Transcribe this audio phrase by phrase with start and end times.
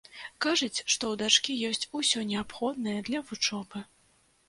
[0.45, 3.89] Кажуць, што ў дачкі ёсць усё неабходнае для вучобы.